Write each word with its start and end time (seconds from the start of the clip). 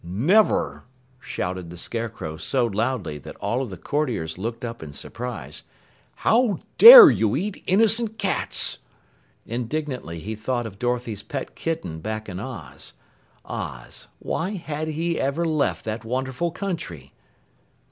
"Never!" 0.03 0.85
shouted 1.19 1.69
the 1.69 1.77
Scarecrow 1.77 2.35
so 2.37 2.65
loudly 2.65 3.19
that 3.19 3.35
all 3.35 3.61
of 3.61 3.69
the 3.69 3.77
Courtiers 3.77 4.35
looked 4.39 4.65
up 4.65 4.81
in 4.81 4.93
surprise. 4.93 5.61
"How 6.15 6.57
dare 6.79 7.11
you 7.11 7.35
eat 7.35 7.63
innocent 7.67 8.17
cats?" 8.17 8.79
Indignantly 9.45 10.17
he 10.17 10.33
thought 10.33 10.65
of 10.65 10.79
Dorothy's 10.79 11.21
pet 11.21 11.53
kitten 11.53 11.99
back 11.99 12.27
in 12.27 12.39
Oz. 12.39 12.93
Oz 13.45 14.07
why 14.17 14.53
had 14.55 14.87
he 14.87 15.19
ever 15.19 15.45
left 15.45 15.85
that 15.85 16.03
wonderful 16.03 16.49
country? 16.49 17.13